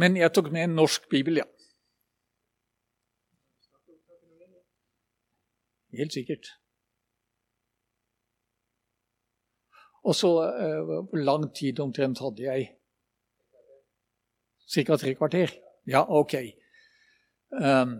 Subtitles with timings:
[0.00, 1.46] Men jeg tok med en norsk bibel, ja.
[5.98, 6.46] Helt sikkert.
[10.02, 10.30] Og så
[10.62, 12.70] eh, Hvor lang tid omtrent hadde jeg?
[14.72, 14.96] Ca.
[14.96, 15.50] tre kvarter?
[15.86, 16.34] Ja, ok.
[17.50, 17.94] Um,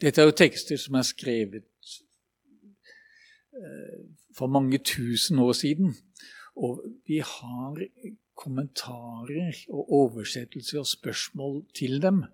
[0.00, 1.90] dette er jo tekster som er skrevet
[3.52, 3.98] uh,
[4.38, 5.92] for mange tusen år siden.
[6.56, 7.76] Og vi har
[8.36, 12.24] kommentarer og oversettelser og spørsmål til dem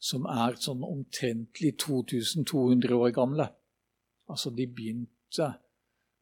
[0.00, 3.46] som er sånn omtrentlig 2200 år gamle.
[4.30, 5.50] Altså, de begynte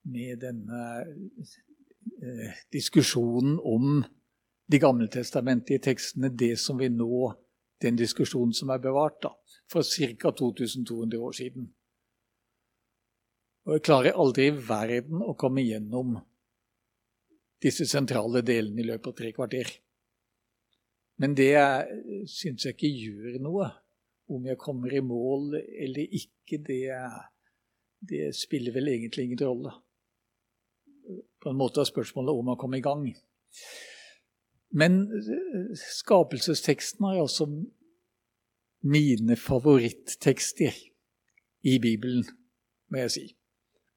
[0.09, 4.01] med denne eh, diskusjonen om
[4.69, 7.35] de gammeltestamentlige tekstene, det som vi nå
[7.79, 9.29] Den diskusjonen som er bevart, da,
[9.71, 10.33] for ca.
[10.35, 11.69] 2200 år siden.
[13.69, 16.17] Og jeg klarer aldri i verden å komme gjennom
[17.63, 19.71] disse sentrale delene i løpet av tre kvarter.
[21.19, 21.55] Men det
[22.31, 23.69] syns jeg ikke gjør noe.
[24.29, 26.83] Om jeg kommer i mål eller ikke, det,
[28.05, 29.73] det spiller vel egentlig ingen rolle.
[31.41, 33.07] På en måte er spørsmålet om å komme i gang.
[34.77, 35.01] Men
[35.81, 37.49] skapelsesteksten er altså
[38.85, 40.77] mine favorittekster
[41.67, 42.27] i Bibelen,
[42.93, 43.25] må jeg si.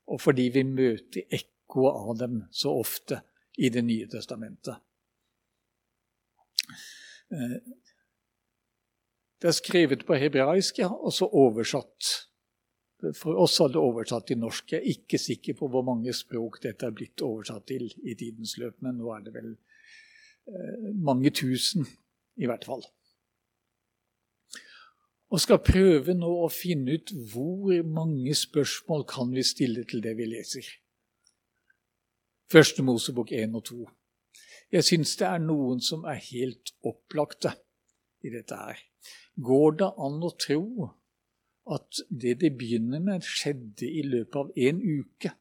[0.08, 3.20] Og fordi vi møter ekko av dem så ofte
[3.58, 4.76] i Det nye testamentet.
[7.32, 7.58] Eh,
[9.42, 12.12] det er skrevet på hebraisk, ja, og så oversatt.
[13.18, 14.76] For oss er det oversatt til norsk.
[14.76, 18.60] Jeg er ikke sikker på hvor mange språk dette er blitt oversatt til i tidens
[18.62, 21.88] løp, men nå er det vel eh, mange tusen,
[22.38, 22.86] i hvert fall.
[25.32, 30.14] Og skal prøve nå å finne ut hvor mange spørsmål kan vi stille til det
[30.20, 30.68] vi leser.
[32.52, 33.90] Første Mosebok 1 og 2.
[34.72, 37.54] Jeg syns det er noen som er helt opplagte
[38.28, 38.82] i dette her.
[39.40, 40.90] Går det an å tro
[41.72, 45.32] at det det begynner med, skjedde i løpet av én uke?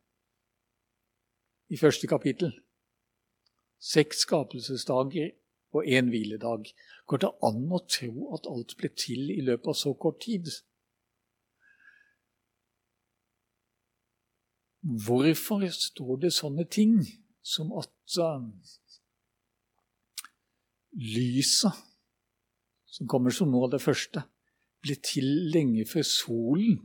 [1.74, 2.54] I første kapittel.
[3.82, 5.32] Seks skapelsesdager
[5.74, 6.70] og én hviledag.
[7.10, 10.46] Går det an å tro at alt ble til i løpet av så kort tid?
[14.80, 17.00] Hvorfor står det sånne ting
[17.44, 18.46] som at uh,
[20.96, 21.76] lyset,
[22.90, 24.24] som kommer som noe av det første,
[24.80, 26.80] ble til lenge før solen,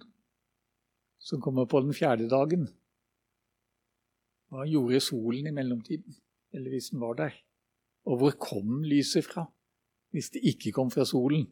[1.19, 2.67] som kommer på den fjerde dagen.
[4.51, 6.17] Hva gjorde solen i mellomtiden,
[6.53, 7.37] eller hvis den var der?
[8.05, 9.47] Og hvor kom lyset fra,
[10.13, 11.47] hvis det ikke kom fra solen?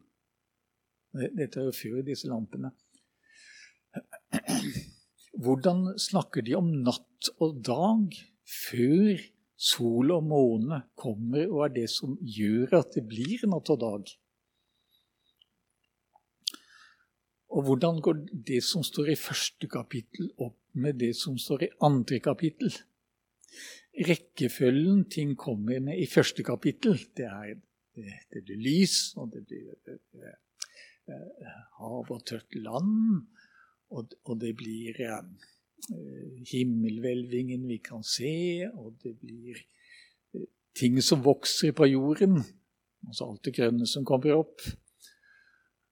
[1.14, 2.70] Dette er jo før disse lampene.
[5.44, 8.16] Hvordan snakker de om natt og dag
[8.48, 9.20] før
[9.54, 14.10] Sol og måne kommer og er det som gjør at det blir natt og dag.
[17.54, 21.70] Og hvordan går det som står i første kapittel, opp med det som står i
[21.86, 22.74] andre kapittel?
[23.94, 27.54] Rekkefølgen ting kommer med i første kapittel, det er
[27.94, 30.34] det, det blir lys, og det blir
[31.78, 33.22] hav og tørt land,
[33.90, 35.00] og, det blir
[35.90, 39.58] Eh, himmelhvelvingen vi kan se, og det blir
[40.32, 40.46] eh,
[40.76, 42.38] ting som vokser på jorden,
[43.04, 44.64] altså alt det grønne som kommer opp.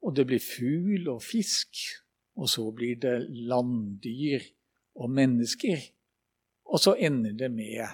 [0.03, 1.83] Og det blir fugl og fisk,
[2.41, 4.47] og så blir det landdyr
[4.97, 5.83] og mennesker.
[6.73, 7.85] Og så ender det med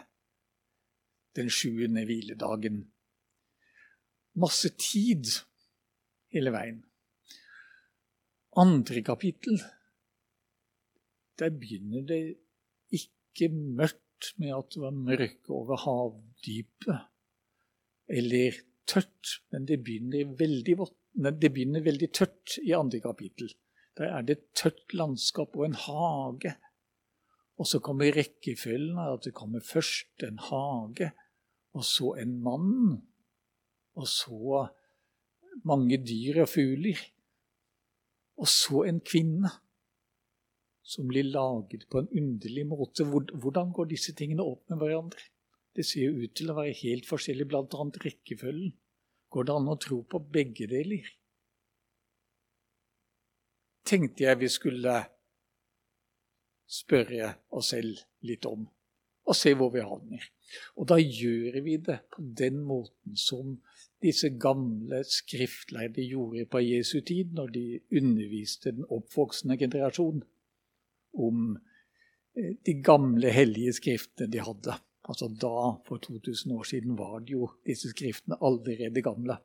[1.35, 2.85] den sjuende hviledagen.
[4.39, 5.27] Masse tid
[6.31, 6.79] hele veien.
[8.55, 9.59] Andre kapittel
[11.39, 12.23] der begynner det
[12.95, 17.05] ikke mørkt med at det var mørke over havdypet,
[18.09, 20.77] eller tørt, men det begynner veldig,
[21.43, 23.53] det begynner veldig tørt i andre kapittel.
[23.99, 26.55] Der er det et tørt landskap og en hage.
[27.59, 31.11] Og så kommer rekkefølgen av at det kommer først en hage,
[31.75, 33.01] og så en mann,
[33.99, 34.67] og så
[35.67, 37.01] mange dyr og fugler,
[38.39, 39.51] og så en kvinne
[40.89, 43.05] som blir laget på en underlig måte.
[43.05, 45.21] Hvordan går disse tingene opp med hverandre?
[45.77, 47.85] Det ser jo ut til å være helt forskjellig, bl.a.
[48.05, 48.73] rekkefølgen.
[49.29, 51.11] Går det an å tro på begge deler?
[53.89, 54.95] Tenkte jeg vi skulle
[56.69, 58.65] spørre oss selv litt om,
[59.29, 60.25] og se hvor vi havner.
[60.81, 63.59] Og da gjør vi det på den måten som
[64.05, 67.65] disse gamle skriftlærde gjorde på Jesu tid, når de
[68.01, 70.25] underviste den oppvoksende generasjonen
[71.15, 71.57] om
[72.37, 74.77] eh, de gamle hellige skriftene de hadde.
[75.09, 79.39] Altså da, for 2000 år siden, var det jo disse skriftene allerede gamle.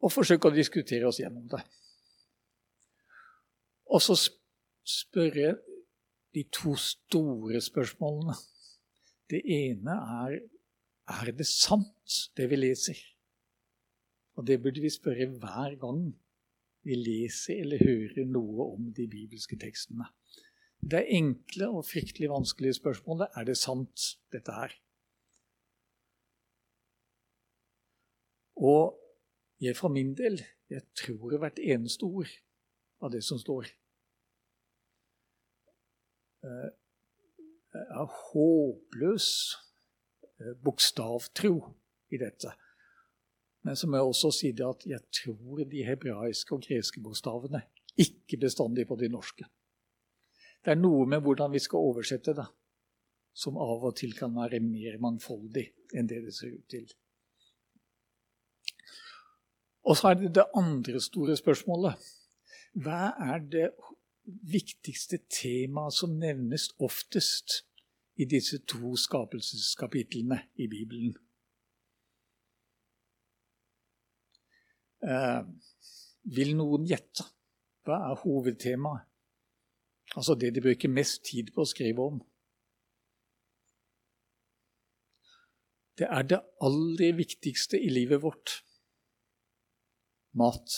[0.00, 1.60] Og forsøke å diskutere oss gjennom det.
[3.90, 4.16] Og så
[4.86, 5.58] spørre
[6.34, 8.38] de to store spørsmålene.
[9.30, 10.38] Det ene er
[11.10, 12.98] er det sant, det vi leser.
[14.38, 16.04] Og det burde vi spørre hver gang
[16.86, 20.06] vi leser eller hører noe om de bibelske tekstene.
[20.80, 24.72] Det er enkle og fryktelig vanskelige spørsmålet er det sant, dette her.
[28.56, 28.96] Og
[29.60, 30.40] jeg for min del
[30.70, 32.30] jeg tror hvert eneste ord
[33.02, 33.66] av det som står.
[36.42, 39.28] Jeg er håpløs
[40.40, 41.52] eh, bokstavtro
[42.10, 42.54] i dette.
[43.70, 47.60] Men så må jeg også si det at jeg tror de hebraiske og greske bokstavene
[48.02, 49.46] ikke bestandig på de norske.
[50.64, 52.48] Det er noe med hvordan vi skal oversette det,
[53.30, 56.90] som av og til kan være mer mangfoldig enn det det ser ut til.
[59.86, 62.10] Og så er det det andre store spørsmålet.
[62.74, 63.70] Hva er det
[64.50, 67.60] viktigste temaet som nevnes oftest
[68.18, 71.14] i disse to skapelseskapitlene i Bibelen?
[75.00, 75.42] Eh,
[76.36, 77.24] vil noen gjette?
[77.86, 79.06] Hva er hovedtemaet?
[80.18, 82.18] Altså det de bruker mest tid på å skrive om.
[86.00, 88.56] Det er det aller viktigste i livet vårt
[90.40, 90.76] mat.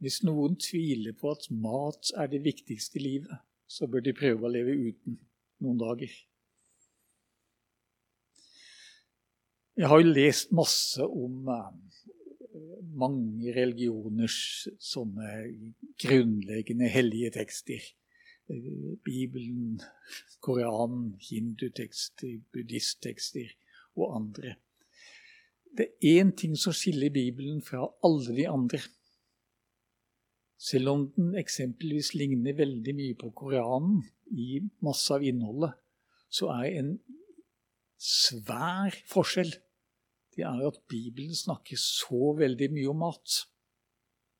[0.00, 4.48] Hvis noen tviler på at mat er det viktigste i livet, så bør de prøve
[4.48, 5.18] å leve uten
[5.60, 6.14] noen dager.
[9.80, 11.68] Jeg har jo lest masse om eh,
[13.00, 15.30] mange religioners sånne
[16.02, 17.86] grunnleggende hellige tekster.
[18.52, 18.66] Eh,
[19.06, 19.78] Bibelen,
[20.44, 23.54] Koranen, hindutekster, buddhisttekster
[23.96, 24.52] og andre.
[25.72, 28.82] Det er én ting som skiller Bibelen fra alle de andre.
[30.60, 35.72] Selv om den eksempelvis ligner veldig mye på Koranen i masse av innholdet,
[36.28, 36.94] så er en
[37.96, 39.56] svær forskjell
[40.40, 43.40] det er at Bibelen snakker så veldig mye om mat.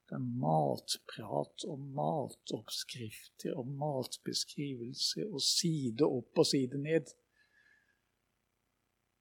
[0.09, 7.13] Det er matprat og matoppskrifter og matbeskrivelser og side opp og side ned.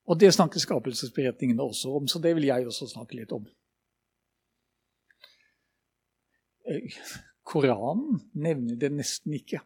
[0.10, 3.46] Og det snakker skapelsesberetningene også om, så det vil jeg også snakke litt om.
[6.66, 6.96] Eh,
[7.44, 9.60] Koranen nevner det nesten ikke.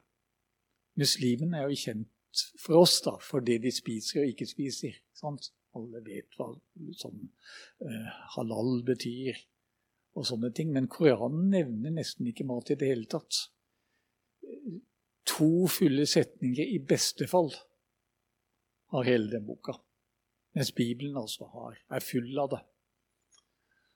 [1.00, 4.98] Muslimene er jo kjent for oss da, for det de spiser og ikke spiser.
[5.14, 5.54] Sant?
[5.78, 6.52] Alle vet hva
[7.00, 7.30] sånn,
[7.82, 9.40] eh, halal betyr
[10.14, 10.74] og sånne ting.
[10.74, 13.48] Men Koranen nevner nesten ikke mat i det hele tatt.
[15.34, 17.52] To fulle setninger i beste fall
[18.94, 19.80] har hele den boka.
[20.54, 22.62] Mens Bibelen altså har, er full av det.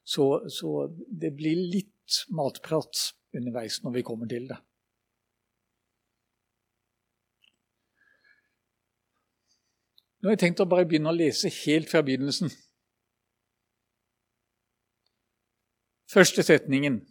[0.08, 4.58] Så, så det blir litt matprat underveis når vi kommer til det.
[10.18, 12.50] Nå har jeg tenkt å bare begynne å lese helt fra begynnelsen.
[16.10, 17.02] Første setningen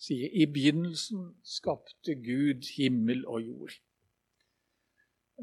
[0.00, 3.76] sier i begynnelsen skapte Gud himmel og jord.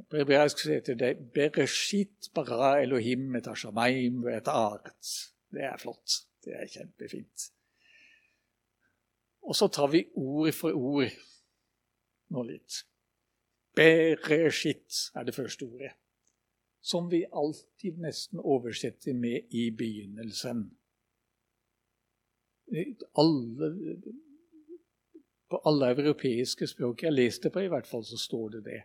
[0.10, 5.32] På hebraisk heter det 'Bereshit bara Elohim et hashamayim et aret'.
[5.52, 6.24] Det er flott.
[6.44, 7.52] Det er kjempefint.
[9.42, 11.12] Og så tar vi ord for ord
[12.30, 12.86] nå litt.
[13.76, 15.92] Bereshit er det første ordet
[16.82, 20.78] som vi alltid nesten oversetter med 'i begynnelsen'.
[23.16, 23.68] Alle,
[25.50, 28.82] på alle europeiske språk jeg leste på, i hvert fall, så står det det.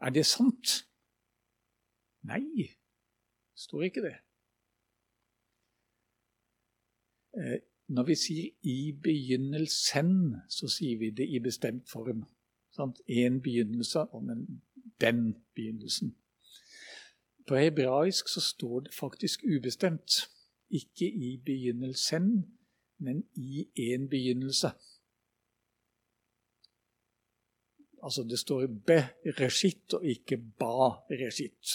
[0.00, 0.68] Er det sant?
[2.22, 2.68] Nei,
[3.54, 4.16] står ikke det.
[7.36, 12.35] Eh, når vi sier 'i begynnelsen', så sier vi det i bestemt form.
[13.06, 14.22] En begynnelse og
[15.00, 16.16] den begynnelsen.
[17.48, 20.10] På hebraisk så står det faktisk ubestemt.
[20.70, 22.56] Ikke i begynnelsen,
[22.98, 24.70] men i en begynnelse.
[28.02, 31.70] Altså det står be-reshit og ikke ba-reshit,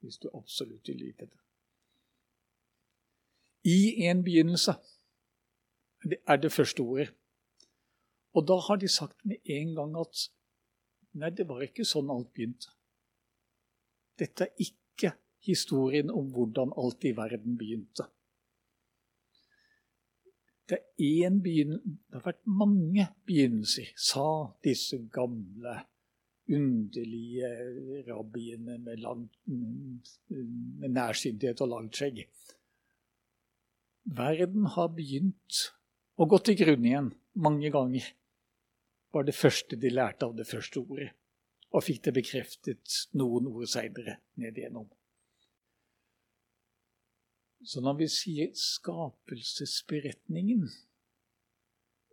[0.00, 1.38] hvis du absolutt vil vite det.
[3.64, 4.72] I en begynnelse
[6.26, 7.14] er det første ordet.
[8.36, 10.26] Og da har de sagt med en gang at
[11.18, 12.74] nei, det var ikke sånn alt begynte.
[14.18, 15.14] Dette er ikke
[15.46, 18.08] historien om hvordan alt i verden begynte.
[20.68, 24.26] det, det har vært mange begynnelser, sa
[24.64, 25.78] disse gamle,
[26.48, 27.48] underlige
[28.06, 32.22] rabbiene med, lang, med nærsynthet og langt skjegg.
[34.18, 35.58] Verden har begynt
[36.16, 38.14] å gå til grunne igjen mange ganger.
[39.14, 41.10] Var det første de lærte av det første ordet,
[41.72, 42.84] og fikk det bekreftet
[43.16, 44.88] noen ord seinere ned igjennom.
[47.64, 50.68] Så når vi sier skapelsesberetningen,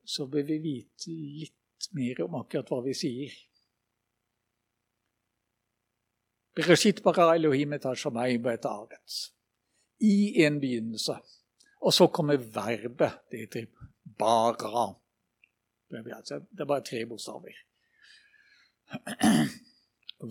[0.05, 3.31] så bør vi vite litt mer om akkurat hva vi sier.
[6.55, 9.31] Bereshit bara Elohim et hashamayim et aret.
[9.99, 11.15] I en begynnelse.
[11.83, 13.11] Og så kommer verbet.
[13.31, 13.67] Det heter
[14.17, 14.95] bara.
[16.03, 17.57] Det er bare tre bokstaver.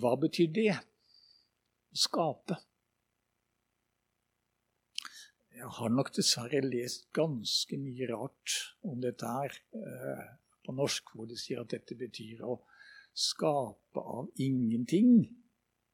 [0.00, 0.70] Hva betyr det?
[0.74, 2.58] Å skape.
[5.54, 10.24] Jeg har nok dessverre lest ganske mye rart om dette her eh,
[10.66, 12.58] på norsk, hvor de sier at dette betyr å
[13.14, 15.22] skape av ingenting.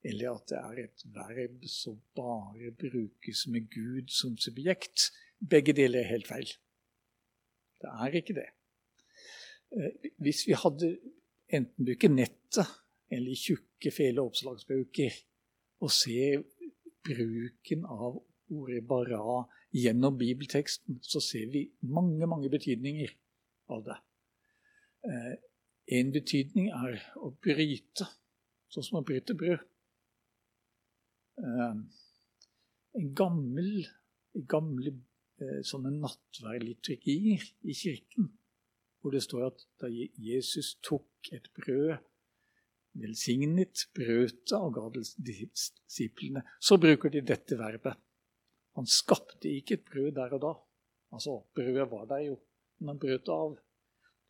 [0.00, 5.10] Eller at det er et verb som bare brukes med Gud som subjekt.
[5.38, 6.54] Begge deler er helt feil.
[7.80, 8.48] Det er ikke det.
[9.70, 10.96] Eh, hvis vi hadde
[11.50, 12.70] enten bruke nettet
[13.10, 15.14] eller tjukke, fele oppslagsbøker
[15.84, 16.40] og se
[17.06, 18.18] bruken av
[18.50, 19.20] ordet bara
[19.74, 23.14] gjennom bibelteksten, så ser vi mange, mange betydninger
[23.70, 23.98] av det.
[25.06, 25.36] Eh,
[26.00, 28.08] en betydning er å bryte,
[28.70, 29.62] sånn som å bryte brød.
[31.38, 31.78] Eh,
[32.98, 33.86] en gammel,
[34.50, 34.98] gamle
[35.64, 38.26] sånne nattverdliturgier i kirken,
[39.00, 41.98] hvor det står at da Jesus tok et brød
[42.98, 47.98] velsignet brødet og ga det disiplene, så bruker de dette verbet.
[48.78, 50.52] Han skapte ikke et brød der og da.
[51.14, 52.36] Altså, brødet var der jo,
[52.78, 53.56] men han brøt det av.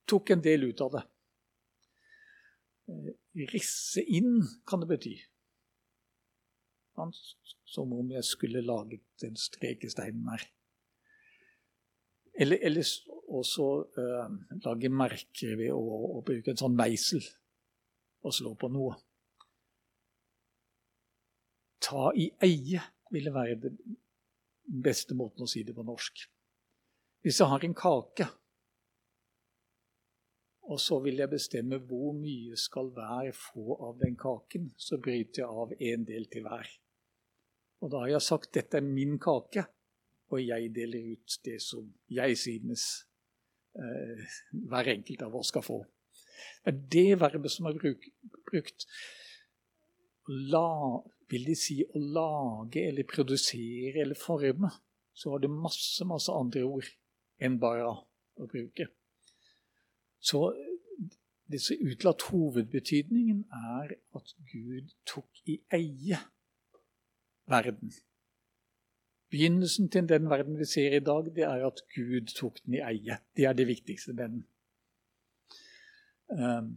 [0.08, 1.02] Tok en del ut av det.
[2.90, 3.10] Eh,
[3.52, 5.16] risse inn kan det bety.
[7.70, 10.48] Som om jeg skulle laget den strekesteinen her.
[12.40, 12.86] Eller, eller
[13.28, 13.66] også
[13.98, 14.32] uh,
[14.64, 15.80] lage merker ved å,
[16.16, 17.22] å, bruke en sånn meisel
[18.24, 18.96] og slå på noe.
[21.80, 23.78] Ta i eie ville være den
[24.84, 26.26] beste måten å si det på norsk.
[27.20, 28.26] Hvis jeg har en kake,
[30.70, 35.42] og så vil jeg bestemme hvor mye skal hver få av den kaken, så bryter
[35.42, 36.68] jeg av en del til hver.
[37.80, 39.64] Og da har jeg sagt dette er min kake,
[40.30, 42.84] og jeg deler ut det som jeg synes
[43.78, 44.36] eh,
[44.70, 45.80] hver enkelt av oss skal få.
[46.64, 48.06] Det er det verbet som er bruk,
[48.50, 48.86] brukt.
[50.52, 54.70] La, vil de si å lage eller produsere eller forme,
[55.14, 56.86] så har det masse, masse andre ord
[57.42, 58.86] enn bare å bruke.
[60.20, 60.44] Så
[61.50, 63.42] disse utelatt hovedbetydningen
[63.74, 66.20] er at Gud tok i eie
[67.50, 67.90] verden.
[69.30, 72.82] Begynnelsen til den verden vi ser i dag, det er at Gud tok den i
[72.82, 73.20] eie.
[73.36, 74.40] Det er det viktigste med den.
[76.30, 76.72] Um,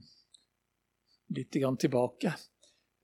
[1.33, 2.33] litt grann tilbake.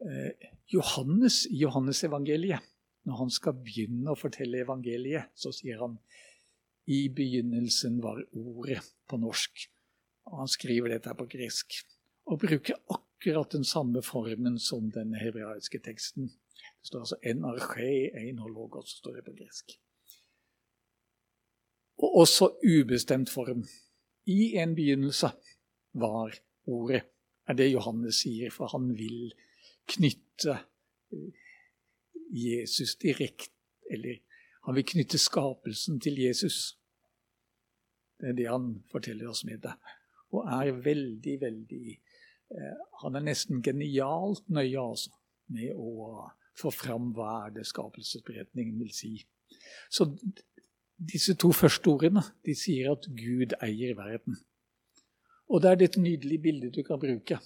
[0.06, 2.65] Eh, Johannes i Johannesevangeliet,
[3.10, 5.98] når han skal begynne å fortelle evangeliet, så sier han
[6.89, 9.65] i begynnelsen var ordet på norsk.
[10.29, 11.82] Og han skriver dette på gresk.
[12.29, 16.29] Og bruker akkurat den samme formen som den hebraiske teksten.
[16.79, 17.91] Det står altså en arche,
[18.29, 19.75] en hologos, står det på gresk.
[21.99, 23.65] Og også ubestemt form.
[24.25, 25.31] I en begynnelse
[25.93, 26.35] var
[26.65, 27.03] ordet,
[27.47, 29.33] er det Johannes sier, for han vil
[29.89, 30.59] knytte
[31.11, 31.45] eh,
[32.29, 33.55] Jesus direkte
[33.91, 34.19] Eller
[34.65, 36.77] han vil knytte skapelsen til Jesus.
[38.21, 39.71] Det er det han forteller oss med det.
[40.29, 41.85] Og er veldig, veldig
[42.53, 45.15] eh, Han er nesten genialt nøye altså,
[45.47, 46.27] med å
[46.59, 49.13] få fram hva er det skapelsesberetningen vil si.
[49.89, 50.09] Så
[50.99, 54.37] disse to første ordene de sier at Gud eier verden.
[55.49, 57.39] Og det er et nydelig bilde du kan bruke.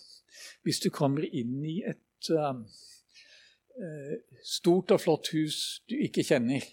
[0.64, 2.58] Hvis du kommer inn i et uh,
[4.44, 6.66] stort og flott hus du ikke kjenner.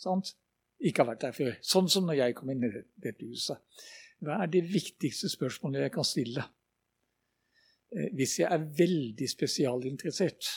[0.00, 0.34] Sant?
[0.84, 1.54] Ikke har vært der før.
[1.64, 3.62] Sånn som når jeg kom inn i dette huset.
[4.24, 6.44] Hva er det viktigste spørsmålet jeg kan stille?
[7.94, 10.50] Uh, hvis jeg er veldig spesialinteressert,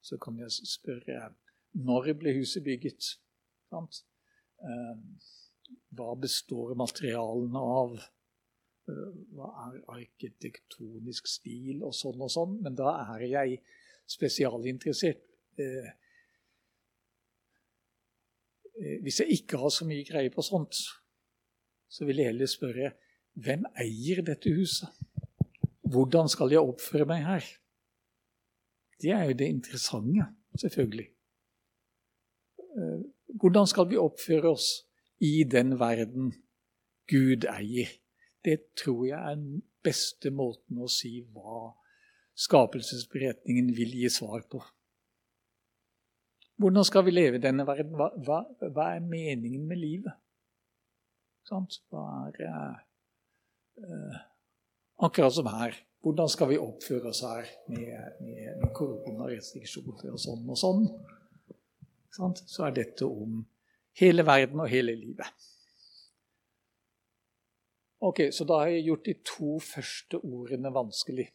[0.00, 1.34] så kan jeg spørre
[1.80, 3.14] når ble huset bygget?
[3.70, 4.02] Sant?
[4.60, 4.96] Uh,
[5.94, 8.00] hva består materialene av?
[9.34, 13.60] hva er arkitektonisk stil og sånn og sånn, men da er jeg
[14.10, 15.22] spesialinteressert.
[15.60, 15.90] Eh,
[18.80, 20.82] eh, hvis jeg ikke har så mye greie på sånt,
[21.90, 22.92] så vil jeg heller spørre
[23.40, 24.90] hvem eier dette huset?
[25.90, 27.46] Hvordan skal jeg oppføre meg her?
[29.00, 30.26] Det er jo det interessante,
[30.60, 31.08] selvfølgelig.
[32.58, 33.00] Eh,
[33.40, 34.68] hvordan skal vi oppføre oss
[35.20, 36.32] i den verden
[37.10, 37.88] Gud eier?
[38.44, 41.70] Det tror jeg er den beste måten å si hva
[42.40, 44.62] skapelsesberetningen vil gi svar på.
[46.60, 47.94] Hvordan skal vi leve i denne verden?
[47.96, 50.16] Hva, hva, hva er meningen med livet?
[51.48, 52.42] Hva er
[53.80, 54.18] eh,
[55.00, 55.72] Akkurat som her.
[56.00, 60.86] Hvordan skal vi oppføre oss her med, med, med koronarestriksjoner og sånn og sånn?
[62.10, 63.42] Så er dette om
[64.00, 65.28] hele verden og hele livet.
[68.00, 71.26] Ok, Så da har jeg gjort de to første ordene vanskelig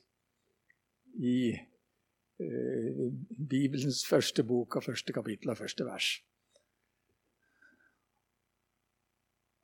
[1.22, 3.04] i eh,
[3.38, 6.10] Bibelens første bok og første kapittel og første vers.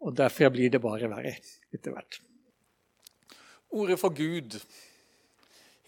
[0.01, 1.33] Og derfor blir det bare verre
[1.73, 2.21] etter hvert.
[3.71, 4.59] Ordet for Gud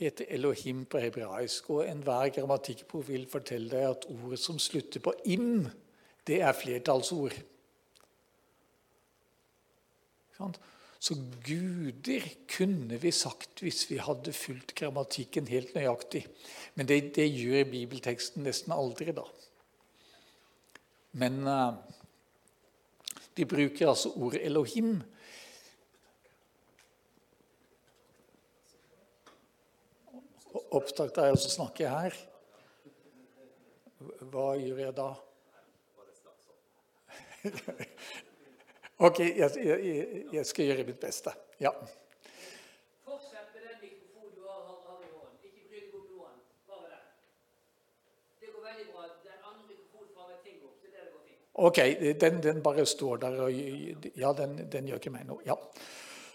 [0.03, 5.15] heter Elohim på hebraisk, og enhver grammatikkprov vil fortelle deg at ordet som slutter på
[5.35, 5.65] im,
[6.27, 7.35] det er flertallsord.
[11.03, 16.23] Så guder kunne vi sagt hvis vi hadde fulgt grammatikken helt nøyaktig.
[16.75, 19.25] Men det, det gjør bibelteksten nesten aldri, da.
[21.19, 21.75] Men uh,
[23.37, 25.01] de bruker altså ordet Elohim.
[30.73, 32.15] Opptatt av å snakke her.
[34.33, 35.09] Hva gjør jeg da?
[39.05, 41.35] OK, jeg, jeg, jeg skal gjøre mitt beste.
[41.61, 41.73] Ja.
[51.63, 51.77] Ok,
[52.19, 53.51] den, den, bare står der og
[54.17, 55.43] Ja, den, den gjør ikke meg noe.
[55.45, 55.53] Ja.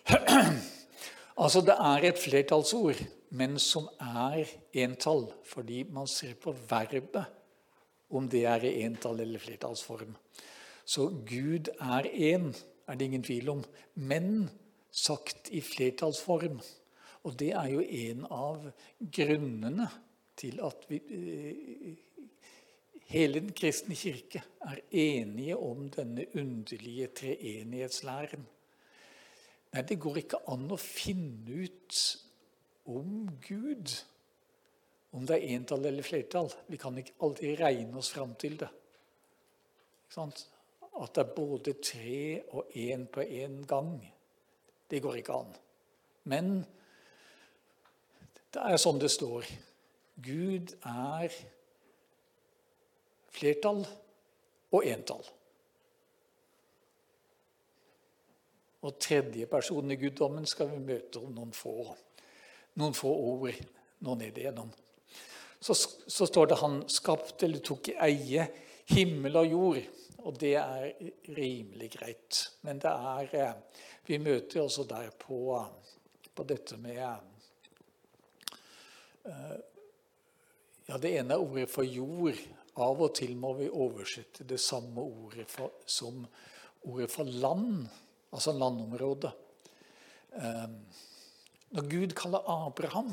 [1.38, 2.99] Altså, det er et flertallsord,
[3.30, 7.29] men som er entall, fordi man ser på verbet
[8.11, 10.16] om det er i entall eller flertallsform.
[10.88, 12.51] Så Gud er én,
[12.88, 13.62] er det ingen tvil om,
[13.94, 14.51] men
[14.90, 16.59] sagt i flertallsform.
[17.22, 19.88] Og det er jo en av grunnene
[20.38, 21.01] til at vi
[23.09, 28.42] Hele den kristne kirke er enige om denne underlige treenighetslæren.
[29.74, 31.98] Nei, det går ikke an å finne ut
[32.88, 33.92] om Gud,
[35.12, 36.48] om det er entall eller flertall.
[36.68, 38.70] Vi kan ikke alltid regne oss fram til det.
[40.18, 42.22] At det er både tre
[42.57, 43.92] og én på én gang.
[44.88, 45.52] Det går ikke an.
[46.28, 46.52] Men
[48.54, 49.46] det er sånn det står.
[50.24, 51.33] Gud er
[53.37, 53.85] flertall
[54.72, 55.24] og entall.
[58.88, 61.74] Og tredje person i guddommen skal vi møte om noen få,
[62.81, 63.59] noen få ord
[64.07, 64.70] nå ned igjennom.
[65.61, 65.74] Så,
[66.07, 68.46] så, står det 'han skapte eller tok i eie
[68.94, 69.88] himmel og jord'.
[70.18, 70.92] Og det er
[71.37, 72.51] rimelig greit.
[72.62, 73.55] Men det er eh,
[74.07, 75.66] Vi møter også der på,
[76.35, 76.96] på dette med
[79.27, 79.59] eh,
[80.88, 82.38] Ja, det ene er ordet for jord.
[82.77, 86.27] Av og til må vi oversette det samme ordet for, som
[86.87, 87.88] ordet for land,
[88.33, 89.33] altså landområde.
[90.38, 90.79] Ehm,
[91.77, 93.12] når Gud kaller Abraham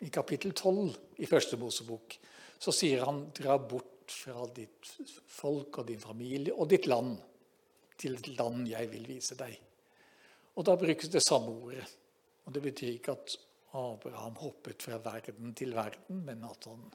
[0.00, 2.16] i kapittel 12 i første Mosebok,
[2.60, 4.90] så sier han 'dra bort fra ditt
[5.26, 7.18] folk og din familie og ditt land'
[8.00, 9.58] til et land jeg vil vise deg.
[10.56, 11.86] Og Da brukes det samme ordet.
[12.44, 13.36] Og Det betyr ikke at
[13.72, 16.90] Abraham hoppet fra verden til verden, men at han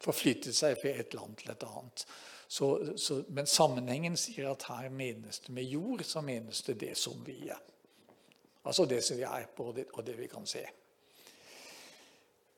[0.00, 2.06] forflyttet seg fra et land til et annet.
[2.48, 6.92] Så, så, men sammenhengen sier at her menes det med jord, så menes det det
[6.98, 7.60] som vi er.
[8.64, 10.64] Altså det som vi er på, og det vi kan se.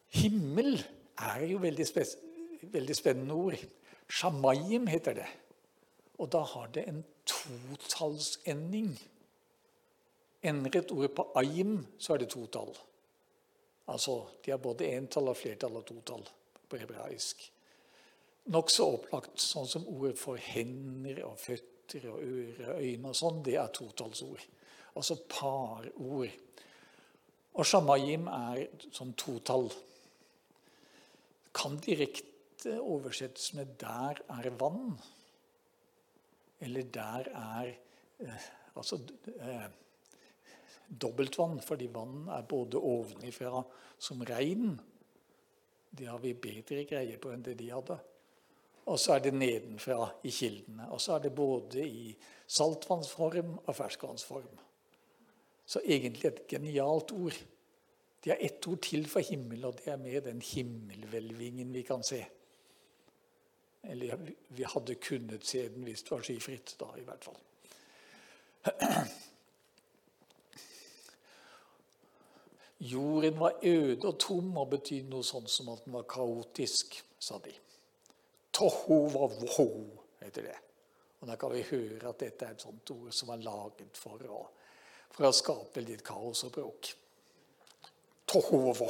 [0.08, 0.78] Himmel
[1.18, 1.86] er jo veldig,
[2.62, 3.58] veldig spennende ord.
[4.08, 5.26] Shamayim heter det.
[6.18, 8.94] Og da har det en totallsending.
[10.42, 12.70] Endret ordet på ayim, så er det totall.
[13.88, 16.24] Altså, De har både entall og flertall og totall
[16.68, 17.52] på hebraisk.
[18.54, 23.40] Nokså opplagt, sånn som ordet for hender og føtter og ører og øyne og sånn,
[23.46, 24.44] det er totallsord.
[24.96, 26.36] Altså parord.
[27.56, 29.66] Og shamayim er som totall.
[31.56, 35.00] Kan direkte oversettes med 'der er vann'.
[36.60, 37.74] Eller 'der er
[38.20, 38.98] eh, Altså
[39.40, 39.70] eh,
[41.00, 43.62] dobbeltvann, fordi vann er både ovenifra
[43.98, 44.78] som regn
[45.96, 47.96] det har vi bedre greie på enn det de hadde.
[48.86, 50.90] Og så er det nedenfra i kildene.
[50.90, 54.58] Og så er det både i saltvannsform og ferskvannsform.
[55.66, 57.44] Så egentlig et genialt ord.
[58.24, 62.02] De har ett ord til for himmel, og det er med den himmelhvelvingen vi kan
[62.02, 62.26] se.
[63.82, 64.16] Eller
[64.48, 67.36] vi hadde kunnet se den hvis det var skyfritt, da i hvert fall.
[72.92, 77.38] Jorden var øde og tom og betydde noe sånt som at den var kaotisk, sa
[77.44, 77.54] de.
[78.56, 79.28] Tohu wa
[80.20, 80.58] heter det.
[81.20, 84.22] Og Da kan vi høre at dette er et sånt ord som er laget for
[84.32, 84.40] å,
[85.12, 86.92] for å skape litt kaos og bråk.
[88.26, 88.88] Tohu wa.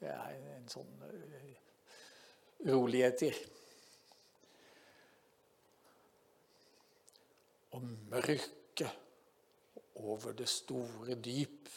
[0.00, 1.50] Det er en sånn uh,
[2.72, 3.36] roligheter.
[7.76, 8.86] Og mørket
[10.00, 11.68] over det store dyp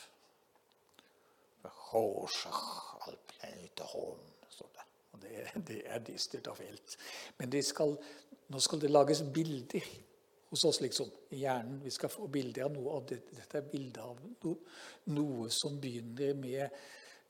[5.14, 6.98] og det, det er dystert og fælt.
[7.38, 7.96] Men skal,
[8.50, 9.86] nå skal det lages bilder
[10.54, 11.80] hos oss, liksom, i hjernen.
[11.84, 12.98] Vi skal få bilder av noe.
[12.98, 14.58] Og det, dette er bilde av noe,
[15.14, 16.66] noe, som begynner med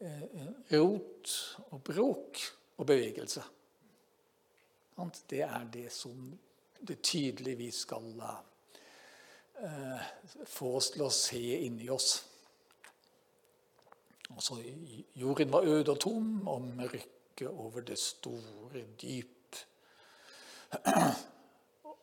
[0.04, 0.26] eh,
[0.74, 1.36] rot
[1.70, 2.42] og bråk
[2.76, 3.44] og bevegelse.
[5.30, 6.28] Det er det som
[6.84, 10.04] det tydeligvis skal eh,
[10.52, 12.18] få oss til å se inni oss.
[14.34, 14.60] Altså,
[15.16, 19.56] jorden var øde og tom, og mørket over det store dyp.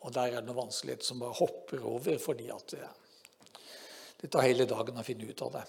[0.00, 2.88] Og der er det noe vanskelighet som bare hopper over, fordi at det,
[4.22, 5.66] det tar hele dagen å finne ut av det.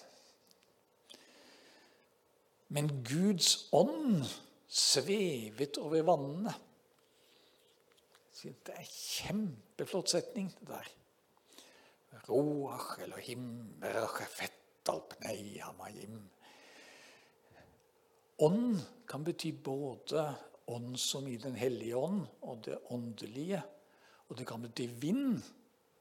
[2.71, 4.23] Men Guds ånd
[4.71, 6.53] svevet over vannene.
[8.41, 10.87] Det er en kjempeflott setning, det der.
[12.29, 16.23] Roach eller himmerach fettalpnei hamayim.
[18.41, 20.23] Ånd kan bety både
[20.71, 23.61] ånd som i Den hellige ånd og det åndelige.
[24.29, 25.41] Og det kan bety vind.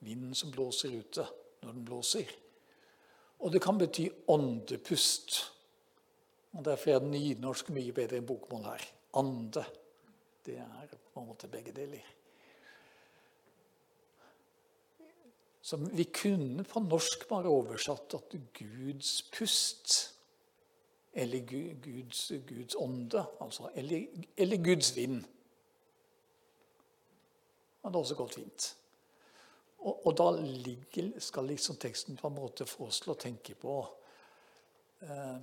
[0.00, 1.26] Vinden som blåser ute
[1.60, 2.30] når den blåser.
[3.40, 5.40] Og det kan bety åndepust.
[6.56, 8.86] Og Derfor er nynorsk mye bedre enn bokmål her.
[9.20, 9.64] Ande.
[10.46, 12.06] Det er på en måte begge deler.
[15.60, 19.98] Så vi kunne på norsk bare oversatt at Guds pust
[21.12, 25.22] eller Guds, Guds ånde, altså, eller, eller, Guds vind.
[27.80, 28.76] Det hadde også gått fint.
[29.78, 33.56] Og, og da ligger, skal liksom teksten på en måte få oss til å tenke
[33.58, 33.78] på
[35.00, 35.38] eh,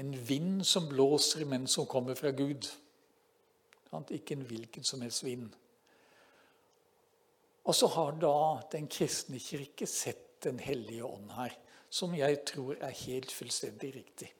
[0.00, 2.70] en vind som blåser, men som kommer fra Gud.
[4.08, 5.50] Ikke en hvilken som helst vind.
[7.68, 11.52] Og så har da Den kristne kirke sett Den hellige ånd her
[11.92, 14.30] som jeg tror er helt fullstendig riktig.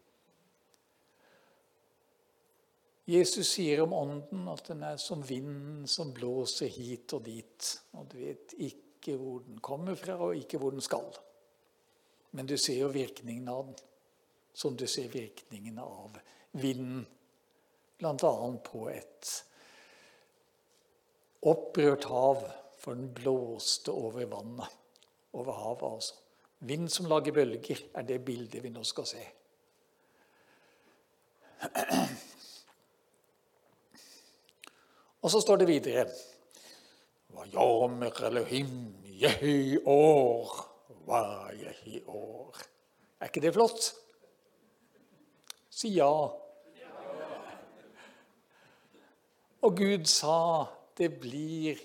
[3.04, 7.68] Jesus sier om ånden at den er som vinden som blåser hit og dit.
[7.98, 11.10] Og du vet ikke hvor den kommer fra, og ikke hvor den skal.
[12.32, 13.76] Men du ser jo virkningen av den,
[14.54, 16.16] som du ser virkningen av
[16.56, 17.04] vinden.
[17.98, 18.32] Bl.a.
[18.64, 19.34] på et
[21.42, 22.46] opprørt hav,
[22.82, 24.80] for den blåste over vannet.
[25.38, 26.21] Over havet, altså.
[26.62, 29.22] Vind som lager bølger, er det bildet vi nå skal se.
[35.22, 36.06] Og så står det videre
[37.32, 40.54] Vayomer Elohim yehi år,
[41.06, 42.62] hva yehi år.
[43.20, 43.92] Er ikke det flott?
[45.70, 46.10] Si ja.
[49.62, 50.66] Og Gud sa
[50.98, 51.78] det blir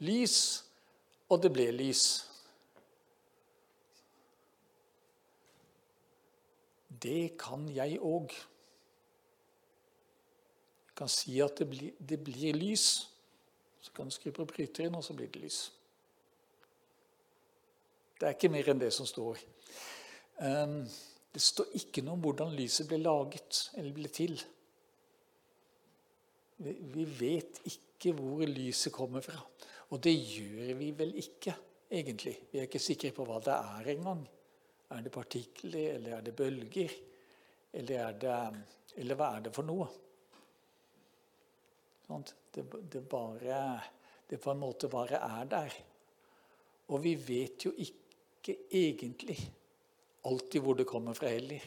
[0.00, 0.64] lys,
[1.28, 2.29] og det ble lys.
[7.02, 8.32] Det kan jeg òg.
[10.86, 12.86] Jeg kan si at det blir, det blir, lys.
[13.80, 15.60] Så kan du skru på bryteren, og så blir det lys.
[18.20, 19.40] Det er ikke mer enn det som står.
[20.44, 20.82] Ehm,
[21.32, 24.34] det står ikke noe om hvordan lyset ble laget eller ble til.
[26.60, 29.40] Vi vet ikke hvor lyset kommer fra.
[29.90, 31.54] Og det gjør vi vel ikke,
[31.90, 32.36] egentlig.
[32.52, 34.26] Vi er ikke sikre på hva det er engang.
[34.90, 36.92] Er det partikler, eller er det bølger?
[37.72, 38.62] Eller, er det,
[38.96, 39.86] eller hva er det for noe?
[42.10, 43.60] Det, det, bare,
[44.26, 45.76] det på en måte bare er der.
[46.90, 49.38] Og vi vet jo ikke egentlig
[50.26, 51.62] alltid hvor det kommer fra heller.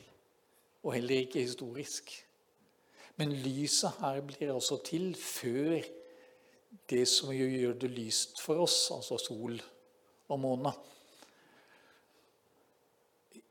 [0.83, 2.11] Og heller ikke historisk.
[3.15, 5.79] Men lyset her blir også til før
[6.89, 9.61] det som gjør det lyst for oss, altså sol
[10.27, 10.73] og måne.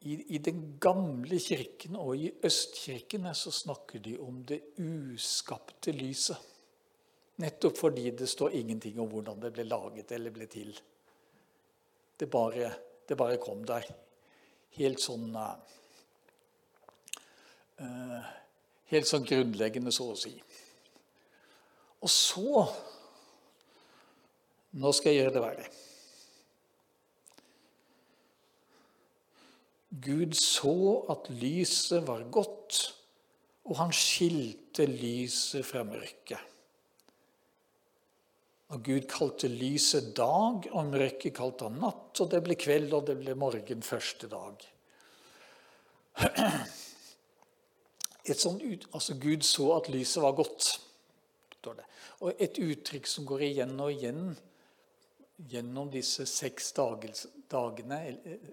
[0.05, 6.37] I, I, den gamle kirken og i Østkirken så snakker de om det uskapte lyset.
[7.43, 10.73] Nettopp fordi det står ingenting om hvordan det ble laget eller ble til.
[12.19, 12.73] Det bare,
[13.09, 13.87] det bare kom der.
[14.79, 15.55] Helt sånn uh,
[18.93, 20.35] Helt sånn grunnleggende, så å si.
[22.03, 22.67] Og så
[24.73, 25.67] Nå skal jeg gjøre det verre.
[29.93, 32.95] Gud så at lyset var godt,
[33.69, 36.41] og han skilte lyset fra mørket.
[38.73, 42.21] Og Gud kalte lyset dag, og mørket kalte han natt.
[42.25, 44.65] Og det ble kveld, og det ble morgen første dag.
[48.33, 48.63] Sånt
[48.95, 50.79] altså Gud så at lyset var godt.
[52.23, 54.33] Og et uttrykk som går igjen og igjen
[55.53, 56.73] gjennom disse seks
[57.53, 57.99] dagene,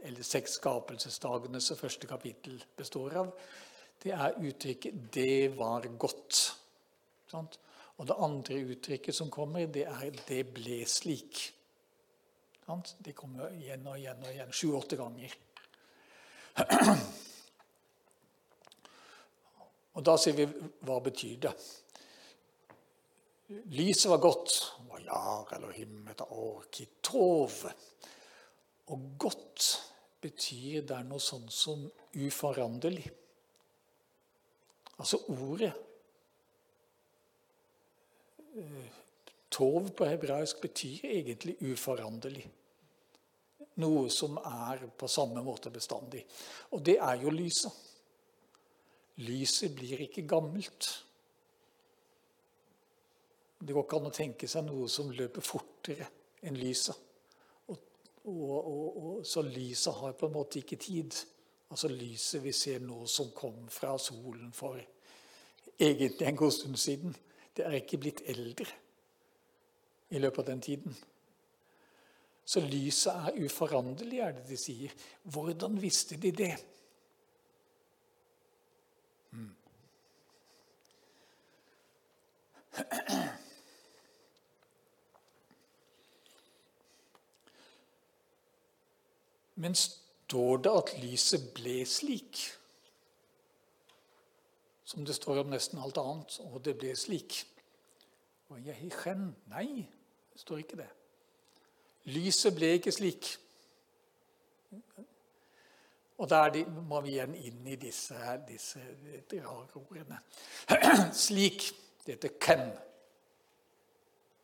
[0.04, 3.32] eller seks skapelsesdagene som første kapittel består av,
[4.04, 6.56] det er uttrykket 'det var godt'.
[7.28, 7.60] Sant?
[7.98, 11.52] Og det andre uttrykket som kommer, det er 'det ble slik'.
[13.06, 14.52] Det kommer igjen og igjen og igjen.
[14.52, 15.34] Sju-åtte ganger.
[19.98, 20.46] Og da sier vi
[20.86, 21.54] hva betyr det?
[23.74, 24.76] Lyset var godt.
[24.92, 27.66] Vajar eller år, kitov.
[28.90, 29.68] Og godt
[30.22, 31.86] betyr det er noe sånt som
[32.18, 33.06] uforanderlig.
[35.00, 35.74] Altså ordet
[39.50, 42.44] Tov på hebraisk betyr egentlig uforanderlig.
[43.82, 46.26] Noe som er på samme måte bestandig.
[46.76, 47.74] Og det er jo lyset.
[49.26, 50.90] Lyset blir ikke gammelt.
[53.60, 56.08] Det går ikke an å tenke seg noe som løper fortere
[56.48, 57.09] enn lyset.
[58.24, 61.12] Og, og, og, så lyset har på en måte ikke tid.
[61.70, 64.80] Altså lyset vi ser nå som kom fra solen for
[65.80, 67.16] egentlig en god stund siden.
[67.56, 68.66] Det er ikke blitt eldre
[70.10, 70.98] i løpet av den tiden.
[72.46, 74.94] Så lyset er uforanderlig, er det de sier.
[75.24, 76.56] Hvordan visste de det?
[79.30, 79.56] Hmm.
[89.60, 92.48] Men står det at lyset ble slik?
[94.90, 96.40] som det står om nesten alt annet.
[96.50, 97.44] Og det ble slik.
[98.50, 99.84] Og jeg kjenn Nei,
[100.34, 100.88] det står ikke det.
[102.10, 103.30] Lyset ble ikke slik.
[106.20, 106.58] Og der
[106.90, 108.18] må vi igjen inn i disse,
[108.48, 108.82] disse
[109.46, 110.18] rare ordene.
[111.26, 111.70] Slik.
[112.04, 112.72] Det heter 'ken'.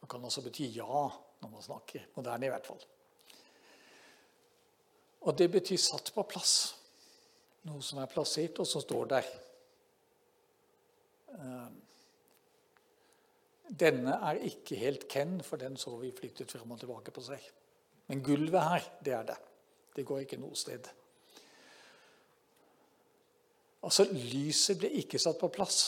[0.02, 1.08] Det kan også bety ja
[1.42, 2.06] når man snakker.
[2.16, 2.86] Moderne, i hvert fall.
[5.26, 6.56] Og det betyr satt på plass.
[7.66, 9.30] Noe som er plassert, og som står der.
[11.34, 11.70] Eh,
[13.86, 17.42] denne er ikke helt Ken, for den så vi flyttet frem og tilbake på seg.
[18.08, 19.40] Men gulvet her, det er det.
[19.96, 20.92] Det går ikke noe sted.
[23.86, 25.80] Altså, lyset ble ikke satt på plass.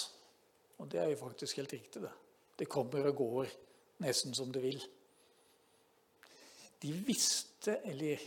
[0.77, 2.13] Og det er jo faktisk helt riktig, det.
[2.57, 3.53] Det kommer og går
[4.01, 4.81] nesten som det vil.
[6.81, 8.21] De visste, eller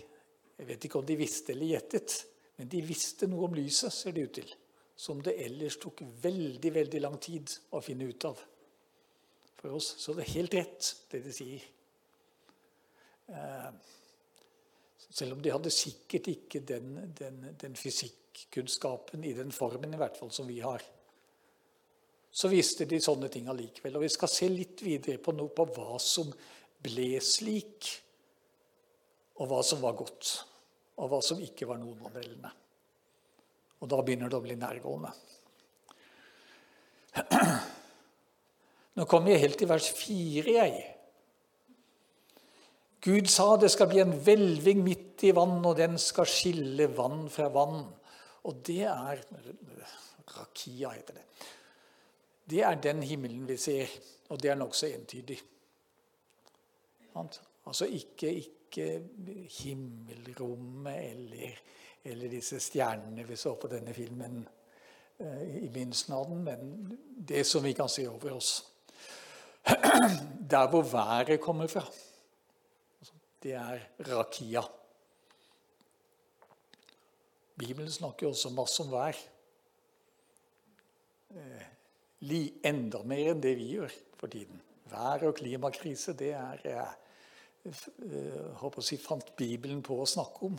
[0.60, 2.16] jeg vet ikke om de visste eller gjettet,
[2.60, 4.50] men de visste noe om lyset, ser det ut til
[5.00, 8.40] som det ellers tok veldig, veldig lang tid å finne ut av
[9.56, 9.94] for oss.
[9.96, 11.62] Så det er helt rett, det de sier.
[13.32, 13.70] Eh,
[15.08, 20.20] selv om de hadde sikkert ikke den, den, den fysikkunnskapen i den formen i hvert
[20.20, 20.84] fall som vi har.
[22.30, 23.96] Så visste de sånne ting allikevel.
[23.96, 26.28] Og vi skal se litt videre på noe på hva som
[26.84, 27.88] ble slik,
[29.40, 30.34] og hva som var godt,
[31.00, 32.52] og hva som ikke var noen av delene.
[33.80, 35.12] Og da begynner det å bli nærgående.
[39.00, 40.82] Nå kommer jeg helt til vers fire, jeg.
[43.00, 47.24] Gud sa det skal bli en hvelving midt i vann, og den skal skille vann
[47.32, 47.80] fra vann.
[48.44, 49.24] Og det er
[50.30, 51.24] Rakia heter det.
[52.50, 53.88] Det er den himmelen vi ser,
[54.28, 55.38] og det er nokså entydig.
[57.16, 61.60] Altså ikke, ikke himmelrommet eller
[62.02, 64.40] eller disse stjernene vi så på denne filmen
[65.18, 68.52] eh, i begynnelsen av den, men det som vi kan se over oss.
[70.50, 71.84] Der hvor været kommer fra,
[73.00, 74.62] altså, det er rakia.
[77.60, 79.20] Bibelen snakker jo også masse om vær.
[81.36, 81.68] Eh,
[82.64, 84.62] enda mer enn det vi gjør for tiden.
[84.90, 86.96] Vær og klimakrise, det er eh,
[87.64, 90.58] håper å si, fant Bibelen på å snakke om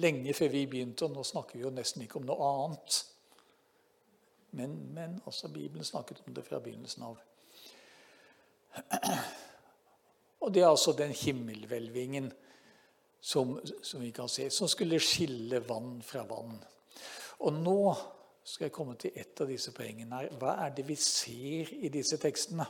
[0.00, 2.98] lenge før vi begynte, og nå snakker vi jo nesten ikke om noe annet.
[4.58, 7.20] Men, men altså, Bibelen snakket om det fra begynnelsen av.
[10.40, 12.30] Og det er altså den himmelhvelvingen
[13.20, 16.58] som, som, vi kan se, som skulle skille vann fra vann.
[17.44, 17.80] Og nå
[18.46, 20.36] skal jeg komme til et av disse poengene her.
[20.40, 22.66] Hva er det vi ser i disse tekstene?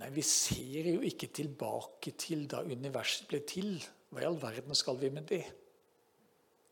[0.00, 3.74] Nei, Vi ser jo ikke tilbake til da universet ble til.
[4.10, 5.44] Hva i all verden skal vi med det?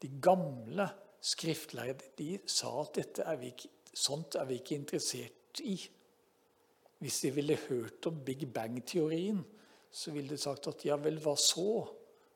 [0.03, 0.87] De gamle
[1.21, 5.77] skriftlærde de sa at dette er vi ikke, sånt er vi ikke interessert i.
[6.99, 9.43] Hvis de ville hørt om Big Bang-teorien,
[9.91, 11.85] så ville de sagt at ja vel, hva så?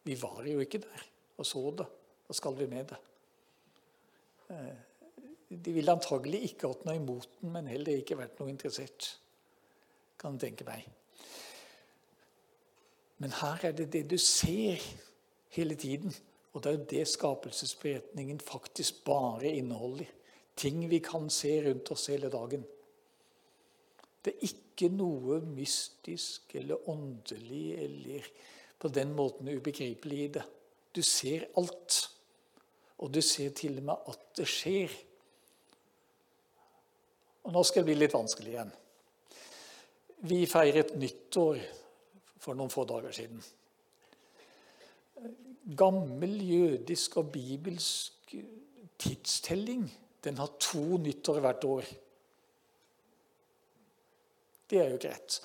[0.02, 1.88] Vi var jo ikke der og så det.
[2.26, 3.00] Hva skal vi med det?
[4.52, 4.76] Eh,
[5.52, 9.16] de ville antagelig ikke hatt noe imot den, men heller ikke vært noe interessert.
[10.22, 10.86] Kan tenke meg.
[13.22, 14.82] Men her er det det du ser
[15.54, 16.14] hele tiden.
[16.52, 20.08] Og det er jo det skapelsesberetningen faktisk bare inneholder.
[20.56, 22.64] Ting vi kan se rundt oss hele dagen.
[24.24, 28.26] Det er ikke noe mystisk eller åndelig eller
[28.78, 30.44] på den måten ubegripelig i det.
[30.94, 32.10] Du ser alt.
[32.98, 34.92] Og du ser til og med at det skjer.
[37.42, 38.74] Og nå skal det bli litt vanskelig igjen.
[40.24, 41.58] Vi feiret nyttår
[42.42, 43.40] for noen få dager siden.
[45.78, 48.36] Gammel jødisk og bibelsk
[49.02, 49.88] tidstelling
[50.22, 51.90] den har to nyttår hvert år.
[54.70, 55.40] Det er jo greit.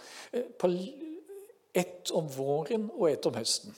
[1.73, 3.73] Ett om våren og ett om høsten.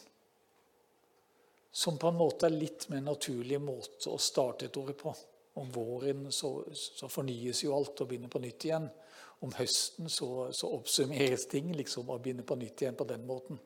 [1.72, 5.16] Som på en måte er litt mer naturlig måte å starte et år på.
[5.60, 8.92] Om våren så, så fornyes jo alt og begynner på nytt igjen.
[9.40, 13.60] Om høsten så, så oppsummeres ting liksom og begynner på nytt igjen på den måten.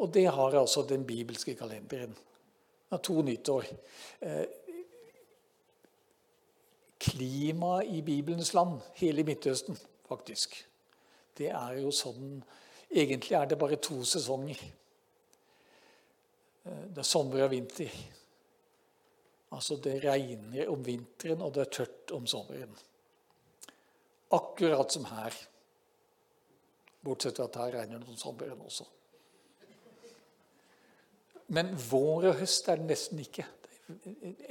[0.00, 2.16] Og det har altså den bibelske kalenderen.
[2.90, 3.68] Det to nyttår.
[4.20, 4.44] Eh,
[7.00, 10.58] klimaet i Bibelens land, hele Midtøsten, faktisk
[11.40, 12.40] det er jo sånn
[12.90, 14.58] Egentlig er det bare to sesonger.
[16.66, 17.92] Eh, det er sommer og vinter.
[19.54, 22.74] Altså det regner om vinteren, og det er tørt om sommeren.
[24.30, 25.34] Akkurat som her.
[27.02, 28.84] Bortsett fra at her regner det om sommeren også.
[31.50, 33.46] Men vår og høst er det nesten ikke.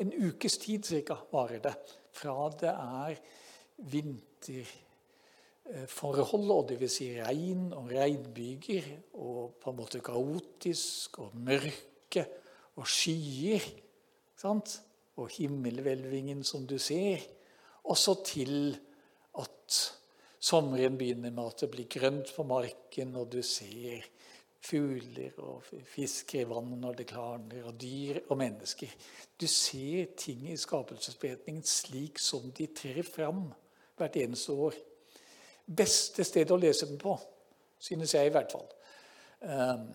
[0.04, 1.76] En ukes tid cirka varer det.
[2.12, 3.20] Fra det er
[3.78, 4.86] vinterforhold,
[5.88, 6.98] forhold, og dvs.
[6.98, 8.90] Si regn og regnbyger,
[9.22, 12.26] og på en måte kaotisk og mørke
[12.76, 13.64] og skyer.
[14.40, 14.82] Sant?
[15.20, 17.24] Og himmelhvelvingen som du ser.
[17.86, 18.74] Og så til
[19.38, 19.80] at
[20.40, 24.08] sommeren begynner med at det blir grønt på marken, og du ser
[24.60, 28.92] fugler og fisker i vannet når det klarner, og dyr og mennesker.
[29.40, 33.48] Du ser ting i skapelsesberetningen slik som de trer fram
[34.00, 34.78] hvert eneste år
[35.70, 37.16] beste stedet å lese den på,
[37.82, 38.70] synes jeg i hvert fall.
[39.40, 39.86] Um,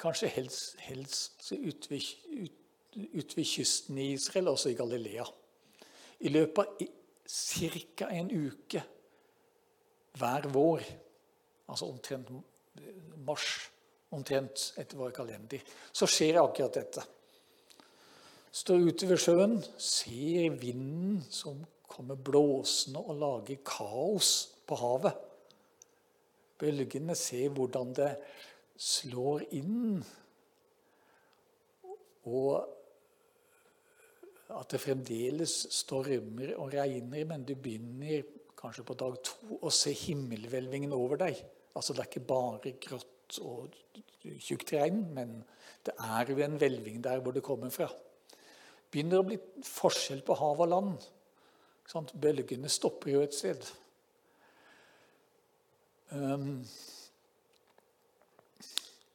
[0.00, 2.06] kanskje helst, helst ut, ved,
[2.44, 2.60] ut,
[2.94, 5.26] ut, ved, kysten i Israel, også i Galilea.
[6.20, 7.00] I løpet av
[7.98, 8.08] ca.
[8.10, 8.82] en uke
[10.14, 10.84] hver vår,
[11.66, 12.30] altså omtrent
[13.26, 13.70] mars,
[14.14, 17.02] omtrent etter vår kalender, så skjer akkurat dette.
[18.54, 24.30] Står ute ved sjøen, ser vinden som kommer blåsende og lager kaos
[24.66, 25.16] på havet.
[26.58, 28.12] Bølgene ser hvordan det
[28.78, 29.98] slår inn.
[32.30, 32.73] Og
[34.52, 38.24] at det fremdeles stormer og regner, men du begynner
[38.58, 41.40] kanskje på dag to å se himmelhvelvingen over deg.
[41.74, 43.72] Altså Det er ikke bare grått og
[44.40, 45.38] tjukt regn, men
[45.84, 47.88] det er jo en hvelving der hvor det kommer fra.
[48.90, 51.06] Begynner å bli forskjell på hav og land.
[51.90, 52.14] Sant?
[52.16, 53.64] Bølgene stopper jo et sted.
[56.14, 56.62] Um,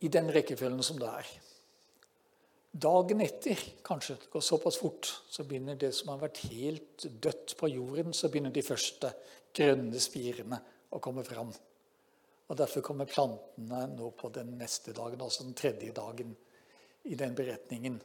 [0.04, 1.32] I den rekkefølgen som det er.
[2.70, 7.56] Dagen etter, kanskje det går såpass fort, så begynner det som har vært helt dødt
[7.58, 9.10] på jorden, så begynner de første
[9.56, 10.60] grønne spirene
[10.94, 11.50] å komme fram.
[12.50, 16.36] Og Derfor kommer plantene nå på den neste dagen, altså den tredje dagen
[17.10, 17.98] i den beretningen.